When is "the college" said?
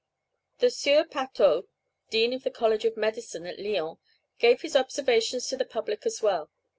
2.41-2.85